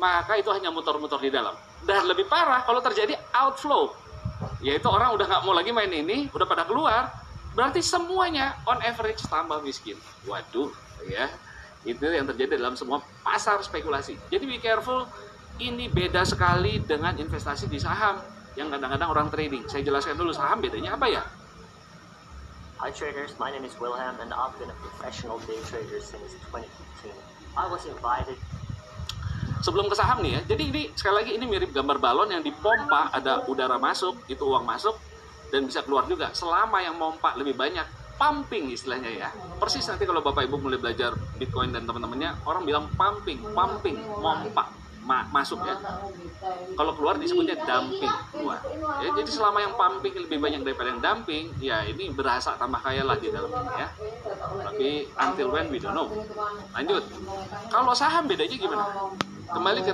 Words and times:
maka 0.00 0.40
itu 0.40 0.48
hanya 0.48 0.72
muter-muter 0.72 1.20
di 1.20 1.28
dalam. 1.28 1.52
Dan 1.84 2.08
lebih 2.08 2.24
parah 2.24 2.64
kalau 2.64 2.80
terjadi 2.80 3.20
outflow, 3.36 3.92
yaitu 4.64 4.88
orang 4.88 5.12
udah 5.12 5.28
nggak 5.28 5.42
mau 5.44 5.52
lagi 5.52 5.68
main 5.76 5.92
ini, 5.92 6.32
udah 6.32 6.48
pada 6.48 6.64
keluar, 6.64 7.12
berarti 7.52 7.84
semuanya 7.84 8.56
on 8.64 8.80
average 8.80 9.20
tambah 9.28 9.60
miskin. 9.60 10.00
Waduh, 10.24 10.72
ya 11.04 11.28
itu 11.84 12.04
yang 12.04 12.28
terjadi 12.28 12.56
dalam 12.60 12.76
semua 12.76 13.04
pasar 13.24 13.60
spekulasi. 13.60 14.16
Jadi 14.32 14.44
be 14.48 14.56
careful, 14.60 15.04
ini 15.60 15.92
beda 15.92 16.24
sekali 16.24 16.80
dengan 16.80 17.16
investasi 17.16 17.68
di 17.68 17.76
saham 17.76 18.20
yang 18.56 18.72
kadang-kadang 18.72 19.08
orang 19.08 19.28
trading. 19.28 19.64
Saya 19.68 19.84
jelaskan 19.84 20.16
dulu 20.16 20.32
saham 20.32 20.60
bedanya 20.60 20.96
apa 20.96 21.06
ya? 21.08 21.22
Hi 22.80 22.88
traders, 22.88 23.36
my 23.36 23.52
name 23.52 23.68
is 23.68 23.76
Wilhelm 23.76 24.16
and 24.24 24.32
I've 24.32 24.56
been 24.56 24.72
a 24.72 24.78
professional 24.80 25.36
day 25.44 25.60
trader 25.68 26.00
since 26.00 26.32
2015. 26.48 27.12
I 27.56 27.68
was 27.68 27.84
invited 27.84 28.40
sebelum 29.60 29.86
ke 29.88 29.96
saham 29.96 30.24
nih 30.24 30.40
ya. 30.40 30.40
Jadi 30.56 30.62
ini 30.72 30.82
sekali 30.96 31.14
lagi 31.24 31.32
ini 31.36 31.44
mirip 31.46 31.70
gambar 31.72 31.96
balon 32.00 32.28
yang 32.32 32.42
dipompa, 32.44 33.12
ada 33.12 33.44
udara 33.46 33.76
masuk, 33.76 34.16
itu 34.26 34.42
uang 34.44 34.64
masuk 34.64 34.96
dan 35.52 35.68
bisa 35.68 35.84
keluar 35.84 36.04
juga. 36.08 36.32
Selama 36.32 36.80
yang 36.80 36.96
pompa 36.96 37.36
lebih 37.36 37.54
banyak, 37.56 37.84
pumping 38.16 38.72
istilahnya 38.72 39.10
ya. 39.10 39.28
Persis 39.60 39.86
nanti 39.88 40.04
kalau 40.04 40.20
Bapak 40.24 40.44
Ibu 40.44 40.56
mulai 40.60 40.80
belajar 40.80 41.16
Bitcoin 41.36 41.72
dan 41.72 41.84
teman-temannya, 41.88 42.44
orang 42.44 42.62
bilang 42.64 42.84
pumping, 42.96 43.40
pumping, 43.52 43.96
pompa 44.20 44.80
ma 45.00 45.24
masuk 45.32 45.64
ya. 45.64 45.74
Kalau 46.76 46.92
keluar 46.92 47.16
disebutnya 47.16 47.56
dumping 47.64 48.12
keluar. 48.30 48.60
Ya, 49.00 49.08
jadi 49.16 49.30
selama 49.32 49.58
yang 49.64 49.74
pumping 49.74 50.12
lebih 50.12 50.38
banyak 50.38 50.60
daripada 50.60 50.88
yang 50.92 51.00
dumping, 51.00 51.50
ya 51.58 51.82
ini 51.88 52.12
berasa 52.12 52.54
tambah 52.60 52.78
kaya 52.84 53.02
lah 53.02 53.16
di 53.16 53.32
dalam 53.32 53.48
ini 53.48 53.72
ya. 53.80 53.88
Tapi 54.60 55.08
until 55.08 55.48
when 55.50 55.66
we 55.72 55.80
don't 55.80 55.96
know. 55.96 56.08
Lanjut. 56.76 57.04
Kalau 57.72 57.96
saham 57.96 58.28
bedanya 58.28 58.56
gimana? 58.60 58.84
Kembali 59.50 59.82
ke 59.82 59.90